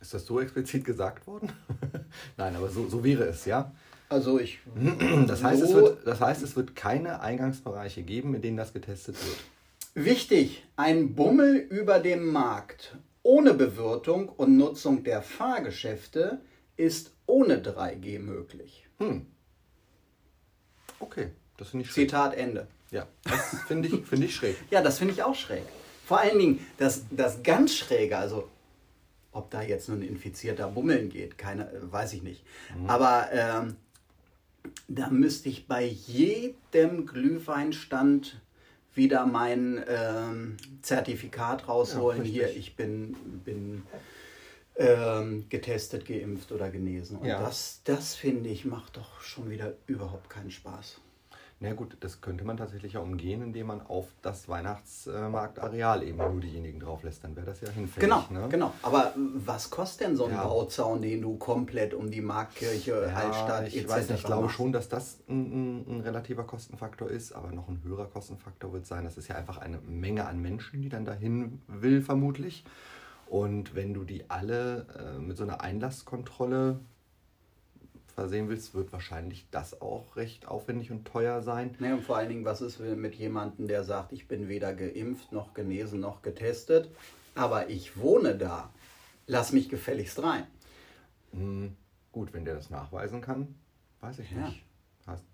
[0.00, 1.52] Ist das so explizit gesagt worden?
[2.36, 3.72] Nein, aber so, so wäre es, ja.
[4.10, 4.58] Also ich
[5.26, 8.72] Das heißt, es So- wird, das heißt, es wird keine Eingangsbereiche geben, in denen das
[8.74, 9.38] getestet wird.
[10.06, 16.40] Wichtig, ein Bummel über dem Markt ohne Bewirtung und Nutzung der Fahrgeschäfte
[16.76, 18.86] ist ohne 3G möglich.
[20.98, 22.08] Okay, das finde ich schräg.
[22.08, 22.66] Zitat Ende.
[22.90, 24.56] Ja, das finde ich, finde ich schräg.
[24.70, 25.62] Ja, das finde ich auch schräg.
[26.04, 28.48] Vor allen Dingen das, das ganz Schräge, also
[29.32, 32.42] ob da jetzt nun ein infizierter Bummeln geht, keine, äh, weiß ich nicht.
[32.88, 33.76] Aber ähm,
[34.88, 38.40] da müsste ich bei jedem Glühweinstand
[38.94, 42.24] wieder mein ähm, Zertifikat rausholen.
[42.24, 43.82] Ja, Hier, ich bin, bin
[44.76, 47.18] ähm, getestet, geimpft oder genesen.
[47.18, 47.40] Und Ja.
[47.40, 51.00] das, das finde ich, macht doch schon wieder überhaupt keinen Spaß.
[51.62, 56.40] Na gut, das könnte man tatsächlich ja umgehen, indem man auf das Weihnachtsmarktareal eben nur
[56.40, 57.22] diejenigen drauf lässt.
[57.22, 58.08] Dann wäre das ja hinfällig.
[58.08, 58.48] Genau, ne?
[58.48, 58.72] genau.
[58.82, 60.44] Aber was kostet denn so ein Ja.
[60.44, 63.88] Bauzaun, den du komplett um die Marktkirche, Ja, Altstadt ich etc.
[63.90, 64.56] weiß nicht, ich glaube machst?
[64.56, 68.86] schon, dass das ein, ein, ein relativer Kostenfaktor ist, aber noch ein höherer Kostenfaktor wird
[68.86, 69.04] sein.
[69.04, 72.64] Das ist ja einfach eine Menge an Menschen, die dann dahin will, vermutlich.
[73.26, 76.80] Und wenn du die alle äh, mit so einer Einlasskontrolle
[78.10, 81.74] versehen willst, wird wahrscheinlich das auch recht aufwendig und teuer sein.
[81.78, 85.32] Ne, und vor allen Dingen, was ist mit jemandem, der sagt, ich bin weder geimpft,
[85.32, 86.88] noch genesen, noch getestet,
[87.34, 88.70] aber ich wohne da.
[89.26, 90.46] Lass mich gefälligst rein.
[91.32, 91.76] Hm,
[92.12, 93.54] gut, wenn der das nachweisen kann,
[94.00, 94.48] weiß ich Ja.
[94.48, 94.62] nicht.
[95.06, 95.24] Hast,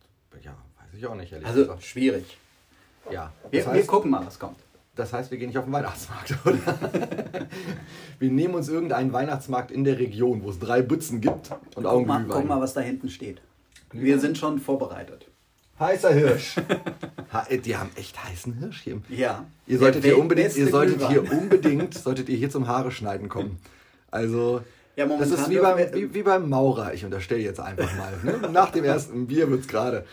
[0.43, 1.83] ja, weiß ich auch nicht, ehrlich Also gesagt.
[1.83, 2.39] schwierig.
[3.11, 4.59] Ja, Wir, das wir heißt, gucken mal, was kommt.
[4.97, 6.59] Das heißt, wir gehen nicht auf den Weihnachtsmarkt, oder?
[8.19, 11.99] wir nehmen uns irgendeinen Weihnachtsmarkt in der Region, wo es drei Bützen gibt und auch
[11.99, 13.41] Guck mal, guck mal, was da hinten steht.
[13.93, 15.29] Wir sind schon vorbereitet.
[15.79, 16.57] Heißer Hirsch.
[17.51, 19.03] Äh, die haben echt heißen Hirsch hier.
[19.11, 19.45] Ja.
[19.67, 23.59] Ihr solltet, hier unbedingt, ihr solltet hier unbedingt, solltet ihr hier zum Haare schneiden kommen.
[24.11, 24.63] Also,
[24.95, 28.15] Ja, das ist wie beim, wie, wie beim Maurer, ich unterstelle jetzt einfach mal.
[28.23, 28.49] Ne?
[28.53, 30.07] Nach dem ersten Bier wird es gerade.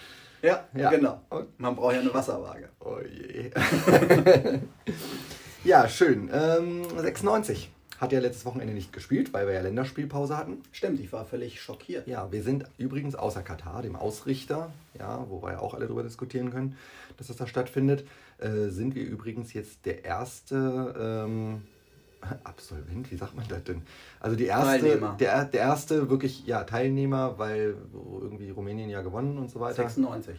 [0.44, 0.90] Ja, Ja.
[0.92, 1.20] genau.
[1.30, 2.70] Und- Man braucht ja eine Wasserwaage.
[2.82, 3.50] Oh je.
[5.64, 6.30] ja, schön.
[6.34, 10.62] Ähm, 96 hat ja letztes Wochenende nicht gespielt, weil wir ja Länderspielpause hatten.
[10.74, 12.06] Stimmt, ich war völlig schockiert.
[12.08, 16.04] Ja, wir sind übrigens außer Katar, dem Ausrichter, ja, wo wir ja auch alle darüber
[16.04, 16.78] diskutieren können,
[17.18, 18.06] dass das da stattfindet,
[18.40, 21.62] äh, sind wir übrigens jetzt der erste ähm,
[22.44, 23.82] Absolvent, wie sagt man das denn?
[24.20, 25.16] Also die erste, Teilnehmer.
[25.20, 27.76] Der, der erste wirklich ja, Teilnehmer, weil
[28.22, 29.76] irgendwie Rumänien ja gewonnen und so weiter.
[29.76, 30.36] 96.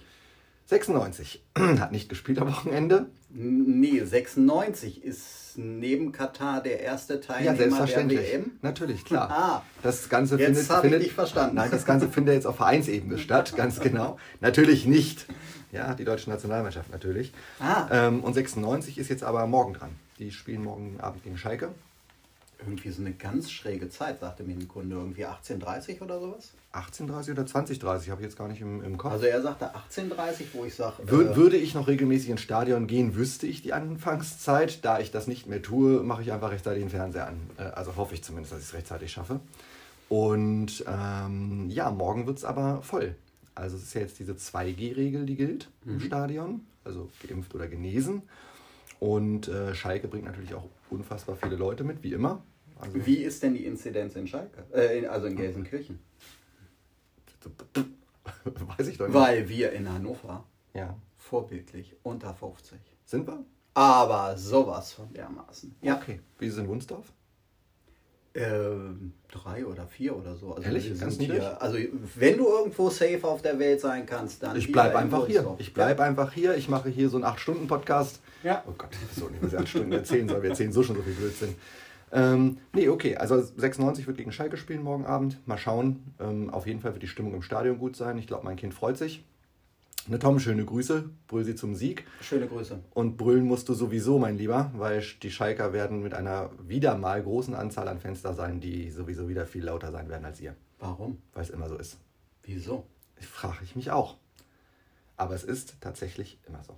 [0.67, 1.45] 96
[1.79, 3.07] hat nicht gespielt am Wochenende.
[3.31, 8.21] Nee, 96 ist neben Katar der erste Ja, Teilnehmer selbstverständlich.
[8.21, 8.53] der WM.
[8.63, 9.31] Natürlich, klar.
[9.31, 11.57] Ah, das Ganze jetzt findet, ich findet dich verstanden.
[11.57, 14.19] Nein, das Ganze findet jetzt auf Vereinsebene statt, ganz genau.
[14.41, 15.27] Natürlich nicht.
[15.73, 17.33] Ja, die deutsche Nationalmannschaft natürlich.
[17.59, 17.89] Ah.
[17.91, 19.91] Ähm, und 96 ist jetzt aber morgen dran.
[20.19, 21.71] Die spielen morgen Abend gegen Schalke.
[22.61, 24.97] Irgendwie so eine ganz schräge Zeit, sagte mir ein Kunde.
[24.97, 26.53] Irgendwie 18.30 oder sowas.
[26.73, 29.13] 18.30 oder 20.30 habe ich jetzt gar nicht im, im Kopf.
[29.13, 32.87] Also er sagte 18.30 wo ich sage, Wür äh, würde ich noch regelmäßig ins Stadion
[32.87, 34.85] gehen, wüsste ich die Anfangszeit.
[34.85, 37.41] Da ich das nicht mehr tue, mache ich einfach rechtzeitig den Fernseher an.
[37.59, 39.41] Äh, Also hoffe ich zumindest, dass ich es rechtzeitig schaffe.
[40.09, 43.15] Und ähm, ja, morgen wird es aber voll.
[43.55, 46.61] Also es ist ja jetzt diese 2G-Regel, die gilt im Stadion.
[46.85, 48.23] Also geimpft oder genesen.
[49.05, 52.43] Und äh, Schalke bringt natürlich auch unfassbar viele Leute mit, wie immer.
[52.81, 54.65] Also, wie ist denn die Inzidenz in Schalke?
[54.73, 55.99] Äh, also in Gelsenkirchen.
[58.45, 59.15] Weiß ich doch nicht.
[59.15, 60.97] Weil wir in Hannover Ja.
[61.19, 62.79] vorbildlich unter 50.
[63.05, 63.45] Sind wir?
[63.75, 65.75] Aber sowas von dermaßen.
[65.83, 66.21] Ja, Okay.
[66.39, 67.13] Wie ist es in Wunsdorf?
[68.37, 70.55] Ähm, drei oder vier oder so.
[70.55, 70.99] Also Ehrlich?
[70.99, 71.77] Ganz hier, also
[72.17, 75.55] wenn du irgendwo safe auf der Welt sein kannst, dann Ich bleibe in einfach hier.
[75.59, 76.57] Ich bleibe einfach hier.
[76.57, 78.21] Ich mache hier so einen 8-Stunden-Podcast.
[78.45, 78.63] Ja.
[78.67, 80.43] Oh Gott, nicht, was ich 8 Stunden erzählen soll.
[80.43, 81.55] Wir erzählen so schon so viel Blödsinn.
[82.13, 83.17] Ähm, nee, okay.
[83.17, 85.39] Also 96 wird gegen Schalke spielen morgen Abend.
[85.49, 86.15] Mal schauen.
[86.21, 88.19] Ähm, auf jeden Fall wird die Stimmung im Stadion gut sein.
[88.19, 89.25] Ich glaube, mein Kind freut sich.
[90.07, 91.09] Ne, Tom, schöne Grüße.
[91.27, 92.07] Brüll sie zum Sieg.
[92.21, 92.79] Schöne Grüße.
[92.93, 97.23] Und brüllen musst du sowieso, mein Lieber, weil die Schalker werden mit einer wieder mal
[97.23, 100.55] großen Anzahl an Fenster sein, die sowieso wieder viel lauter sein werden als ihr.
[100.79, 101.19] Warum?
[101.33, 101.97] Weil es immer so ist.
[102.43, 102.85] Wieso?
[103.19, 104.19] Frage ich mich auch.
[105.17, 106.77] Aber es ist tatsächlich immer so.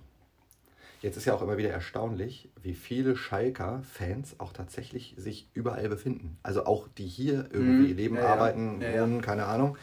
[1.01, 6.37] Jetzt ist ja auch immer wieder erstaunlich, wie viele Schalker-Fans auch tatsächlich sich überall befinden.
[6.43, 7.97] Also auch die hier irgendwie Mhm.
[7.97, 9.77] leben, Ja, arbeiten, Ja, wohnen, keine Ahnung.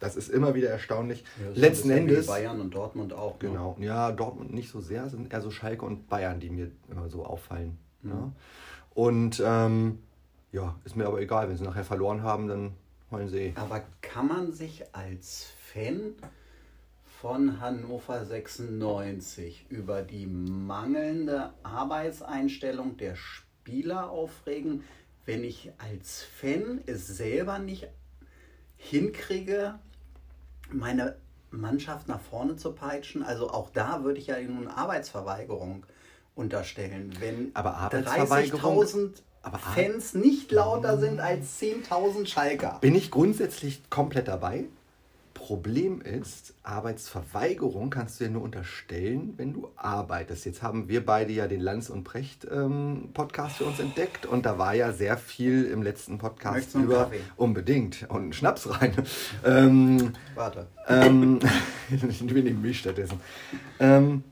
[0.00, 1.24] Das ist immer wieder erstaunlich.
[1.42, 2.26] Ja, Letzten Endes.
[2.26, 3.34] Bayern und Dortmund auch.
[3.40, 3.48] ne?
[3.48, 3.76] Genau.
[3.80, 7.24] Ja, Dortmund nicht so sehr, sind eher so Schalke und Bayern, die mir immer so
[7.24, 7.78] auffallen.
[8.02, 8.10] Mhm.
[8.10, 8.32] Ja.
[8.94, 9.98] Und ähm,
[10.52, 12.72] ja, ist mir aber egal, wenn sie nachher verloren haben, dann
[13.10, 13.52] heulen sie eh.
[13.56, 16.14] Aber kann man sich als Fan
[17.20, 24.84] von Hannover 96 über die mangelnde Arbeitseinstellung der Spieler aufregen,
[25.26, 27.88] wenn ich als Fan es selber nicht
[28.76, 29.78] hinkriege,
[30.70, 31.16] meine
[31.50, 33.24] Mannschaft nach vorne zu peitschen?
[33.24, 35.84] Also auch da würde ich ja nun Arbeitsverweigerung
[36.36, 37.12] unterstellen.
[37.18, 42.78] Wenn Aber Arbeitsverweigerung- 30.000 aber Fans nicht lauter sind als 10.000 Schalker.
[42.80, 44.66] Bin ich grundsätzlich komplett dabei.
[45.48, 50.44] Problem ist, Arbeitsverweigerung kannst du ja nur unterstellen, wenn du arbeitest.
[50.44, 54.44] Jetzt haben wir beide ja den Lanz und Precht ähm, Podcast für uns entdeckt und
[54.44, 57.20] da war ja sehr viel im letzten Podcast über Kaffee?
[57.36, 58.92] unbedingt und einen Schnaps rein.
[59.42, 60.66] ähm, Warte.
[60.86, 61.40] ähm,
[61.88, 63.18] wir nehmen Milch stattdessen.
[63.80, 64.24] Ähm,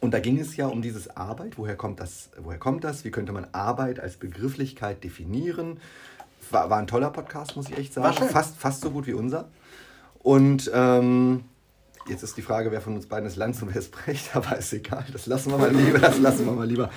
[0.00, 1.58] und da ging es ja um dieses Arbeit.
[1.58, 2.30] Woher kommt das?
[2.38, 3.04] Woher kommt das?
[3.04, 5.78] Wie könnte man Arbeit als Begrifflichkeit definieren?
[6.50, 8.16] War, war ein toller Podcast, muss ich echt sagen.
[8.30, 9.50] Fast, fast so gut wie unser.
[10.28, 11.44] Und ähm,
[12.06, 14.58] jetzt ist die Frage, wer von uns beiden ist Lanz und wer ist Brecht, aber
[14.58, 15.06] ist egal.
[15.10, 16.00] Das lassen wir mal lieber.
[16.00, 16.90] Das lassen wir mal lieber.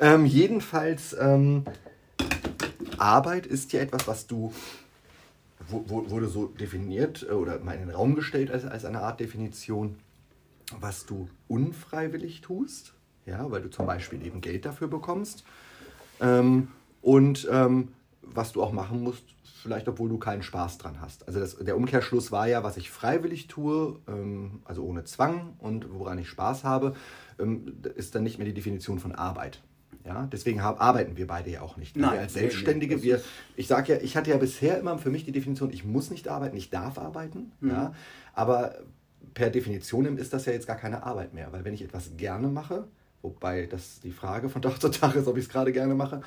[0.00, 1.62] Ähm, jedenfalls, ähm,
[2.98, 4.52] Arbeit ist ja etwas, was du
[5.68, 9.94] wurde so definiert äh, oder mal in den Raum gestellt als, als eine Art Definition,
[10.80, 12.94] was du unfreiwillig tust,
[13.26, 15.44] ja, weil du zum Beispiel eben Geld dafür bekommst
[16.20, 16.66] ähm,
[17.00, 17.92] und ähm,
[18.22, 19.22] was du auch machen musst,
[19.62, 21.26] vielleicht obwohl du keinen Spaß dran hast.
[21.26, 25.92] Also das, der Umkehrschluss war ja, was ich freiwillig tue, ähm, also ohne Zwang und
[25.92, 26.94] woran ich Spaß habe,
[27.38, 29.60] ähm, ist dann nicht mehr die Definition von Arbeit.
[30.04, 31.96] Ja, deswegen hab, arbeiten wir beide ja auch nicht.
[31.96, 33.20] Nein, wir als nee, nee, Selbstständige, das wir,
[33.56, 36.26] ich sage ja, ich hatte ja bisher immer für mich die Definition, ich muss nicht
[36.26, 37.52] arbeiten, ich darf arbeiten.
[37.60, 37.70] Mhm.
[37.70, 37.94] Ja,
[38.34, 38.74] aber
[39.34, 42.48] per Definition ist das ja jetzt gar keine Arbeit mehr, weil wenn ich etwas gerne
[42.48, 42.88] mache,
[43.22, 46.22] wobei das die Frage von Tag zu Tag ist, ob ich es gerade gerne mache,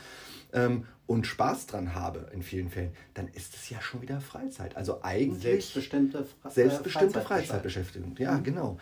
[0.53, 4.75] ähm, und Spaß dran habe in vielen Fällen, dann ist es ja schon wieder Freizeit.
[4.75, 8.15] Also eigentlich Selbstbestimmte, Fra selbstbestimmte äh, Freizeitbeschäftigung.
[8.17, 8.77] Ja, genau.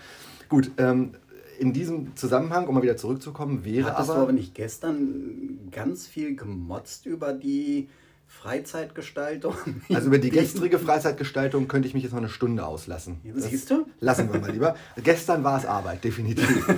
[0.47, 1.15] Gut, ähm,
[1.59, 4.19] in diesem Zusammenhang, um mal wieder zurückzukommen, wäre Hattest aber...
[4.19, 7.89] du aber nicht gestern ganz viel gemotzt über die
[8.27, 9.55] Freizeitgestaltung?
[9.93, 13.17] Also über die gestrige Freizeitgestaltung könnte ich mich jetzt noch eine Stunde auslassen.
[13.23, 13.85] Ja, siehst du?
[13.99, 14.75] Lassen wir mal lieber.
[15.03, 16.67] Gestern war es Arbeit, definitiv.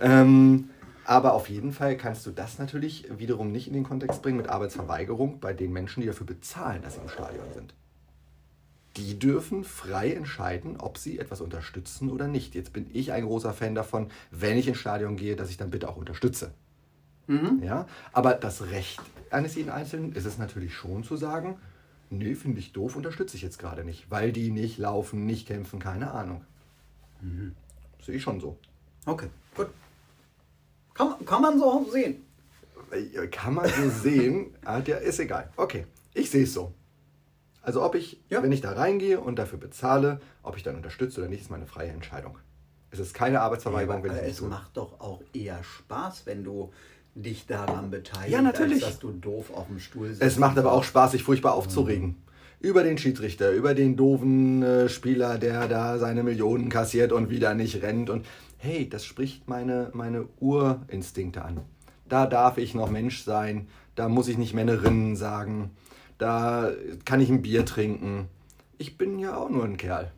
[0.00, 0.70] ähm,
[1.04, 4.48] aber auf jeden Fall kannst du das natürlich wiederum nicht in den Kontext bringen mit
[4.48, 7.74] Arbeitsverweigerung bei den Menschen, die dafür bezahlen, dass sie im Stadion sind.
[8.96, 12.54] Die dürfen frei entscheiden, ob sie etwas unterstützen oder nicht.
[12.54, 15.70] Jetzt bin ich ein großer Fan davon, wenn ich ins Stadion gehe, dass ich dann
[15.70, 16.52] bitte auch unterstütze.
[17.62, 21.58] Ja, aber das Recht eines jeden Einzelnen ist es natürlich schon zu sagen,
[22.10, 25.78] nee, finde ich doof, unterstütze ich jetzt gerade nicht, weil die nicht laufen, nicht kämpfen,
[25.78, 26.44] keine Ahnung.
[28.04, 28.58] Sehe ich schon so.
[29.06, 29.68] Okay, gut.
[30.98, 32.24] Kann, man- kann man so sehen.
[32.90, 35.50] Äh, Kann man so sehen, ah, ist egal.
[35.56, 36.72] Okay, ich sehe es so.
[37.62, 38.42] Also ob ich, Ja.
[38.42, 41.66] wenn ich da reingehe und dafür bezahle, ob ich dann unterstütze oder nicht, ist meine
[41.66, 42.38] freie Entscheidung.
[42.90, 44.48] Es ist keine Arbeitsverweigerung, wenn ich es tue.
[44.48, 46.72] macht doch auch eher Spaß, wenn du
[47.14, 48.82] dich daran beteiligst, Ja, natürlich.
[48.84, 50.22] als dass du doof auf dem Stuhl sitzt.
[50.22, 52.16] Es macht aber auch Spaß, sich furchtbar aufzuregen.
[52.60, 57.54] Über den Schiedsrichter, über den doofen äh, Spieler, der da seine Millionen kassiert und wieder
[57.54, 58.08] nicht rennt.
[58.10, 58.24] Und
[58.58, 61.62] hey, das spricht meine, meine Urinstinkte an.
[62.08, 65.70] Da darf ich noch Mensch sein, da muss ich nicht Männerinnen sagen,
[66.18, 66.72] da
[67.04, 68.28] kann ich ein Bier trinken.
[68.76, 70.12] Ich bin ja auch nur ein Kerl.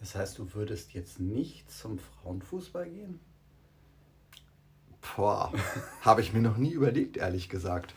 [0.00, 3.20] Das heißt, du würdest jetzt nicht zum Frauenfußball gehen?
[5.16, 5.52] Boah,
[6.02, 7.94] habe ich mir noch nie überlegt, ehrlich gesagt.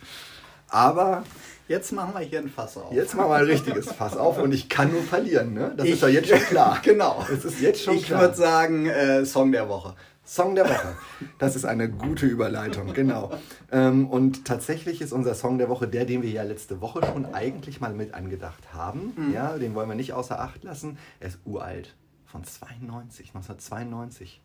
[0.71, 1.23] Aber
[1.67, 2.91] Jetzt machen wir hier ein Fass auf.
[2.91, 5.73] jetzt machen wir ein richtiges Fass auf und ich kann nur verlieren, ne?
[5.77, 6.79] Das Ich- ist ja jetzt schon klar.
[6.84, 7.25] genau.
[7.31, 8.21] Es ist jetzt schon ich klar.
[8.21, 9.95] würde sagen, äh, Song der Woche.
[10.25, 10.95] Song der Woche.
[11.39, 13.31] Das ist eine gute Überleitung, genau.
[13.71, 17.34] Ähm, und tatsächlich ist unser Song der Woche der, den wir ja letzte Woche schon
[17.34, 19.13] eigentlich mal mit angedacht haben.
[19.15, 19.34] Mhm.
[19.34, 20.97] Ja, den wollen wir nicht außer Acht lassen.
[21.21, 21.95] Er ist uralt.
[22.25, 24.41] Von 92, 1992.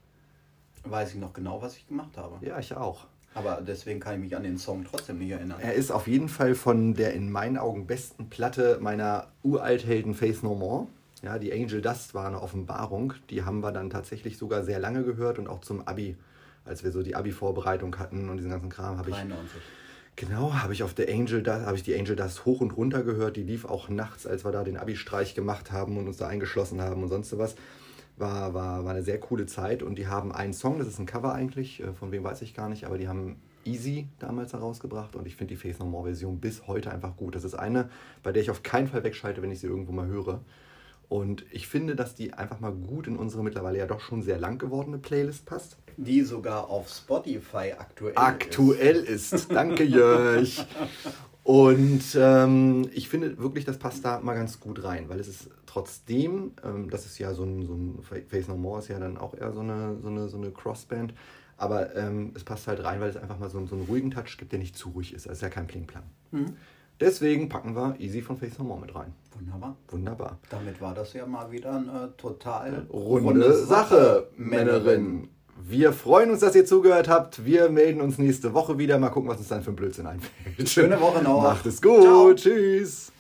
[0.85, 2.45] Weiß ich noch genau, was ich gemacht habe.
[2.47, 3.07] Ja, ich auch.
[3.37, 5.61] Aber deswegen kann ich mich an den Song trotzdem nicht erinnern.
[5.61, 10.43] Er ist auf jeden Fall von der in meinen Augen besten Platte meiner Uralthelden Faith
[10.43, 10.87] No More.
[11.23, 13.13] Ja, die Angel Dust war eine Offenbarung.
[13.29, 16.17] Die haben wir dann tatsächlich sogar sehr lange gehört und auch zum Abi,
[16.65, 19.61] als wir so die Abi-Vorbereitung hatten und diesen ganzen Kram, habe ich 93.
[20.17, 23.03] Genau, habe ich auf der Angel Dust, habe ich die Angel Dust hoch und runter
[23.03, 23.37] gehört.
[23.37, 26.81] Die lief auch nachts, als wir da den Abi-Streich gemacht haben und uns da eingeschlossen
[26.81, 27.55] haben und sonst was.
[28.19, 31.05] War, war, war eine sehr coole Zeit und die haben einen Song, das ist ein
[31.05, 35.17] Cover eigentlich, äh, von wem weiß ich gar nicht, aber die haben Easy damals herausgebracht
[35.17, 37.35] und ich finde die Faith No More Version bis heute einfach gut.
[37.35, 37.91] Das ist eine,
[38.23, 40.41] bei der ich auf keinen Fall wegschalte, wenn ich sie irgendwo mal höre.
[41.09, 44.39] Und ich finde, dass die einfach mal gut in unsere mittlerweile ja doch schon sehr
[44.39, 45.77] lang gewordene Playlist passt.
[45.97, 49.51] Die sogar auf Spotify aktuell aktuell ist.
[49.53, 50.67] Danke, Jörg.
[51.47, 55.49] Und ähm, ich finde wirklich, das passt da mal ganz gut rein, weil es ist
[55.65, 59.17] trotzdem, ähm, das ist ja so ein, so ein Face No More ist ja dann
[59.17, 61.15] auch eher so eine, so eine, so eine Crossband,
[61.57, 64.39] aber ähm, es passt halt rein, weil es einfach mal so, so einen ruhigen Touch
[64.39, 65.27] gibt, der nicht zu ruhig ist.
[65.27, 66.03] Es ist ja kein Pling-Plang.
[66.99, 69.13] Deswegen packen wir Easy von Face No More mit rein.
[69.39, 69.77] Wunderbar.
[69.87, 70.39] Wunderbar.
[70.51, 75.29] Damit war das ja mal wieder eine total Runde Sache, Männerin.
[75.65, 77.45] Wir freuen uns, dass ihr zugehört habt.
[77.45, 78.99] Wir melden uns nächste Woche wieder.
[78.99, 80.69] Mal gucken, was uns dann für ein Blödsinn einfällt.
[80.69, 81.43] Schöne Woche noch.
[81.43, 82.03] Macht es gut.
[82.03, 82.35] Ciao.
[82.35, 83.13] Tschüss.